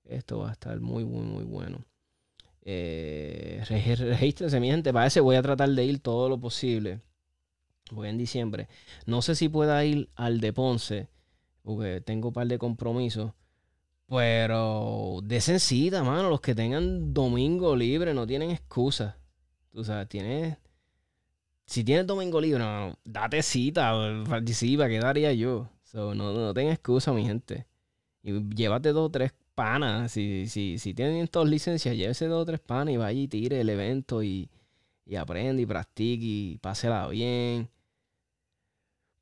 Esto 0.04 0.38
va 0.38 0.50
a 0.50 0.52
estar 0.52 0.80
muy, 0.80 1.04
muy, 1.04 1.22
muy 1.22 1.44
bueno. 1.44 1.84
Eh, 2.62 3.62
mi 4.60 4.68
gente. 4.68 4.92
Para 4.92 5.06
ese 5.06 5.20
voy 5.20 5.36
a 5.36 5.42
tratar 5.42 5.68
de 5.68 5.84
ir 5.84 6.00
todo 6.00 6.28
lo 6.28 6.38
posible. 6.38 7.00
Voy 7.92 8.08
en 8.08 8.18
diciembre. 8.18 8.68
No 9.06 9.22
sé 9.22 9.36
si 9.36 9.48
pueda 9.48 9.84
ir 9.84 10.08
al 10.16 10.40
de 10.40 10.52
Ponce, 10.52 11.08
porque 11.62 12.00
tengo 12.00 12.28
un 12.28 12.34
par 12.34 12.48
de 12.48 12.58
compromisos. 12.58 13.32
Pero 14.08 15.20
de 15.22 15.40
sencilla, 15.40 16.02
mano. 16.02 16.30
Los 16.30 16.40
que 16.40 16.54
tengan 16.54 17.12
domingo 17.12 17.75
libre 17.76 18.14
no 18.14 18.26
tienen 18.26 18.50
excusa. 18.50 19.18
Tú 19.72 19.84
sabes, 19.84 20.08
tienes. 20.08 20.56
Si 21.66 21.82
tienes 21.82 22.06
domingo 22.06 22.40
libre, 22.40 22.60
no, 22.60 22.96
date 23.04 23.42
cita, 23.42 23.92
participa, 24.28 24.88
¿qué 24.88 25.00
daría 25.00 25.32
yo? 25.32 25.68
no, 25.92 26.14
no 26.14 26.54
tengas 26.54 26.75
excusa, 26.75 27.12
mi 27.12 27.25
gente. 27.25 27.66
Y 28.22 28.32
llévate 28.54 28.92
dos 28.92 29.06
o 29.06 29.10
tres 29.10 29.32
panas. 29.54 30.12
Si, 30.12 30.46
si, 30.48 30.78
si 30.78 30.94
tienen 30.94 31.26
todas 31.28 31.48
licencias, 31.48 31.96
llévese 31.96 32.26
dos 32.26 32.42
o 32.42 32.46
tres 32.46 32.60
panas 32.60 32.94
y 32.94 32.96
vaya 32.98 33.20
y 33.20 33.28
tire 33.28 33.60
el 33.60 33.68
evento 33.68 34.22
y, 34.22 34.50
y 35.04 35.16
aprende 35.16 35.62
y 35.62 35.66
practique 35.66 36.25
y 36.25 36.58
pásela 36.58 37.08
bien. 37.08 37.68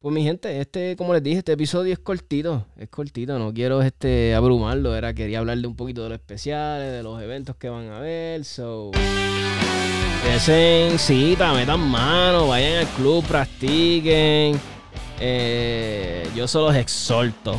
Pues 0.05 0.15
mi 0.15 0.23
gente, 0.23 0.61
este, 0.61 0.97
como 0.97 1.15
les 1.15 1.23
dije, 1.23 1.39
este 1.39 1.53
episodio 1.53 1.91
es 1.91 1.99
cortito, 1.99 2.67
es 2.77 2.91
cortito, 2.91 3.39
no 3.39 3.55
quiero 3.55 3.81
este 3.81 4.35
abrumarlo, 4.35 4.95
era 4.95 5.15
quería 5.15 5.39
hablarle 5.39 5.67
un 5.67 5.77
poquito 5.77 6.03
de 6.03 6.11
los 6.11 6.19
especiales, 6.19 6.93
de 6.93 7.03
los 7.03 7.23
eventos 7.23 7.57
que 7.57 7.71
van 7.71 7.89
a 7.89 8.01
ver, 8.01 8.45
so 8.45 8.91
Desen 10.23 10.99
cita, 10.99 11.55
metan 11.55 11.81
mano, 11.81 12.49
vayan 12.49 12.81
al 12.81 12.87
club, 12.89 13.25
practiquen. 13.25 14.61
Eh, 15.21 16.29
yo 16.37 16.47
solo 16.49 16.67
los 16.67 16.77
exhorto. 16.77 17.59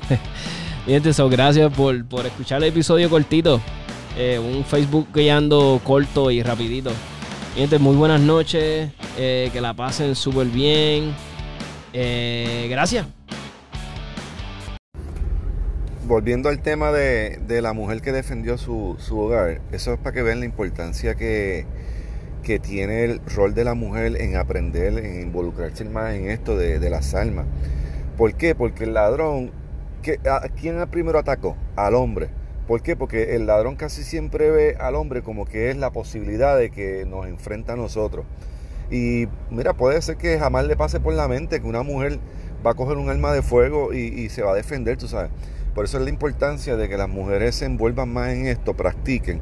gente, 0.86 1.12
so, 1.12 1.28
gracias 1.28 1.70
por, 1.74 2.02
por, 2.06 2.24
escuchar 2.24 2.62
el 2.62 2.70
episodio 2.70 3.10
cortito. 3.10 3.60
Eh, 4.16 4.38
un 4.38 4.64
Facebook 4.64 5.08
guiando 5.12 5.82
corto 5.84 6.30
y 6.30 6.42
rapidito. 6.42 6.92
gente, 7.54 7.78
muy 7.78 7.94
buenas 7.94 8.22
noches. 8.22 8.90
Eh, 9.18 9.50
que 9.52 9.60
la 9.60 9.74
pasen 9.74 10.14
súper 10.16 10.46
bien. 10.46 11.27
Eh, 11.92 12.66
gracias. 12.70 13.06
Volviendo 16.06 16.48
al 16.48 16.60
tema 16.60 16.90
de, 16.90 17.38
de 17.46 17.60
la 17.60 17.72
mujer 17.72 18.00
que 18.00 18.12
defendió 18.12 18.56
su, 18.56 18.96
su, 18.98 19.18
hogar, 19.18 19.60
eso 19.72 19.92
es 19.92 19.98
para 19.98 20.14
que 20.14 20.22
vean 20.22 20.40
la 20.40 20.46
importancia 20.46 21.14
que, 21.14 21.66
que, 22.42 22.58
tiene 22.58 23.04
el 23.04 23.20
rol 23.26 23.54
de 23.54 23.64
la 23.64 23.74
mujer 23.74 24.20
en 24.20 24.36
aprender, 24.36 24.98
en 25.04 25.20
involucrarse 25.20 25.84
más 25.84 26.14
en 26.14 26.30
esto 26.30 26.56
de, 26.56 26.78
de 26.78 26.90
las 26.90 27.14
almas. 27.14 27.46
¿Por 28.16 28.34
qué? 28.34 28.54
Porque 28.54 28.84
el 28.84 28.94
ladrón 28.94 29.52
¿a 30.30 30.48
quién 30.48 30.86
primero 30.90 31.18
atacó? 31.18 31.56
Al 31.76 31.94
hombre. 31.94 32.28
¿Por 32.66 32.82
qué? 32.82 32.96
Porque 32.96 33.34
el 33.34 33.46
ladrón 33.46 33.76
casi 33.76 34.02
siempre 34.02 34.50
ve 34.50 34.76
al 34.78 34.94
hombre 34.94 35.22
como 35.22 35.46
que 35.46 35.70
es 35.70 35.76
la 35.76 35.90
posibilidad 35.90 36.56
de 36.56 36.70
que 36.70 37.04
nos 37.06 37.26
enfrenta 37.26 37.74
a 37.74 37.76
nosotros. 37.76 38.26
Y 38.90 39.28
mira, 39.50 39.74
puede 39.74 40.00
ser 40.00 40.16
que 40.16 40.38
jamás 40.38 40.66
le 40.66 40.76
pase 40.76 41.00
por 41.00 41.14
la 41.14 41.28
mente 41.28 41.60
que 41.60 41.66
una 41.66 41.82
mujer 41.82 42.18
va 42.66 42.72
a 42.72 42.74
coger 42.74 42.96
un 42.96 43.08
arma 43.08 43.32
de 43.32 43.42
fuego 43.42 43.92
y, 43.92 44.28
se 44.30 44.42
va 44.42 44.52
a 44.52 44.54
defender, 44.54 44.96
tú 44.96 45.08
sabes. 45.08 45.30
Por 45.74 45.84
eso 45.84 45.98
es 45.98 46.04
la 46.04 46.10
importancia 46.10 46.76
de 46.76 46.88
que 46.88 46.96
las 46.96 47.08
mujeres 47.08 47.54
se 47.56 47.66
envuelvan 47.66 48.12
más 48.12 48.30
en 48.30 48.46
esto, 48.46 48.74
practiquen. 48.74 49.40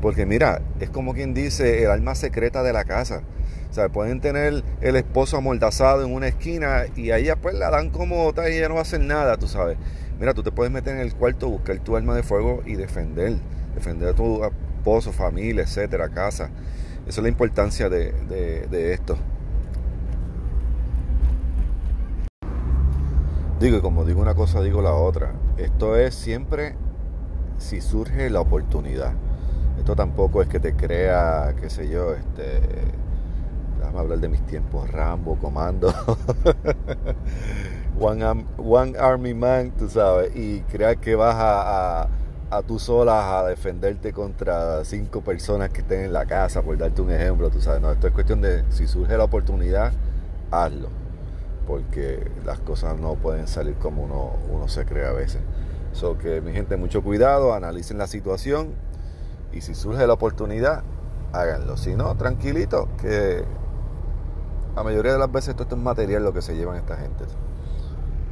Porque 0.00 0.26
mira, 0.26 0.62
es 0.80 0.90
como 0.90 1.14
quien 1.14 1.34
dice 1.34 1.82
el 1.84 1.90
alma 1.90 2.14
secreta 2.14 2.62
de 2.62 2.72
la 2.72 2.84
casa. 2.84 3.22
O 3.70 3.74
sea, 3.74 3.88
pueden 3.88 4.20
tener 4.20 4.62
el 4.80 4.96
esposo 4.96 5.36
amordazado 5.36 6.04
en 6.04 6.14
una 6.14 6.28
esquina 6.28 6.84
y 6.94 7.10
ahí 7.10 7.28
pues 7.42 7.54
la 7.56 7.70
dan 7.70 7.90
como 7.90 8.32
tal 8.32 8.52
y 8.52 8.56
ella 8.56 8.68
no 8.68 8.74
va 8.74 8.80
a 8.80 8.82
hacer 8.82 9.00
nada, 9.00 9.36
tú 9.36 9.48
sabes. 9.48 9.76
Mira, 10.20 10.32
tú 10.32 10.44
te 10.44 10.52
puedes 10.52 10.72
meter 10.72 10.94
en 10.94 11.00
el 11.00 11.14
cuarto, 11.14 11.48
buscar 11.48 11.78
tu 11.80 11.96
arma 11.96 12.14
de 12.14 12.22
fuego 12.22 12.62
y 12.64 12.76
defender. 12.76 13.34
Defender 13.74 14.10
a 14.10 14.12
tu 14.12 14.44
esposo, 14.44 15.12
familia, 15.12 15.64
etcétera, 15.64 16.08
casa. 16.08 16.50
Esa 17.06 17.20
es 17.20 17.22
la 17.22 17.28
importancia 17.28 17.88
de, 17.88 18.12
de, 18.70 18.92
esto. 18.92 19.16
Digo, 23.60 23.76
y 23.78 23.80
como 23.80 24.04
digo 24.04 24.20
una 24.20 24.34
cosa, 24.34 24.62
digo 24.62 24.82
la 24.82 24.92
otra. 24.92 25.32
Esto 25.56 25.96
es 25.96 26.14
siempre 26.14 26.76
si 27.58 27.80
surge 27.80 28.30
la 28.30 28.40
oportunidad. 28.40 29.12
Esto 29.78 29.94
tampoco 29.94 30.42
es 30.42 30.48
que 30.48 30.60
te 30.60 30.74
crea, 30.74 31.54
qué 31.60 31.68
sé 31.68 31.88
yo, 31.88 32.14
este. 32.14 32.60
Déjame 33.78 33.98
hablar 33.98 34.18
de 34.18 34.28
mis 34.28 34.44
tiempos, 34.46 34.90
Rambo, 34.90 35.36
Comando. 35.36 35.92
one, 38.00 38.94
Army 38.98 39.34
Man, 39.34 39.72
tú 39.78 39.88
sabes, 39.88 40.34
y 40.34 40.60
creas 40.62 40.96
que 40.96 41.14
vas 41.14 41.36
a, 41.38 42.08
tú 42.62 42.78
sola 42.78 43.38
a 43.38 43.44
defenderte 43.44 44.12
contra 44.12 44.84
cinco 44.84 45.20
personas 45.22 45.70
que 45.70 45.80
estén 45.80 46.04
en 46.04 46.12
la 46.12 46.26
casa, 46.26 46.62
por 46.62 46.76
darte 46.76 47.02
un 47.02 47.10
ejemplo, 47.10 47.50
tú 47.50 47.60
sabes. 47.60 47.80
No, 47.80 47.90
esto 47.90 48.06
es 48.06 48.12
cuestión 48.12 48.40
de 48.40 48.64
si 48.70 48.86
surge 48.86 49.16
la 49.16 49.24
oportunidad, 49.24 49.92
hazlo, 50.50 50.88
porque 51.66 52.30
las 52.44 52.58
cosas 52.60 52.98
no 52.98 53.14
pueden 53.14 53.46
salir 53.48 53.74
como 53.74 54.04
uno, 54.04 54.32
uno 54.50 54.68
se 54.68 54.84
cree 54.84 55.06
a 55.06 55.12
veces. 55.12 55.40
So 55.92 56.18
que 56.18 56.40
mi 56.40 56.52
gente, 56.52 56.76
mucho 56.76 57.02
cuidado, 57.02 57.54
analicen 57.54 57.98
la 57.98 58.06
situación 58.06 58.74
y 59.52 59.60
si 59.60 59.74
surge 59.74 60.06
la 60.06 60.14
oportunidad, 60.14 60.82
háganlo. 61.32 61.76
Si 61.76 61.94
no, 61.94 62.16
tranquilito, 62.16 62.88
que 63.00 63.44
la 64.74 64.82
mayoría 64.82 65.12
de 65.12 65.18
las 65.18 65.30
veces 65.30 65.50
esto 65.50 65.66
es 65.70 65.76
material 65.76 66.24
lo 66.24 66.32
que 66.32 66.42
se 66.42 66.56
llevan 66.56 66.76
esta 66.76 66.96
gente. 66.96 67.24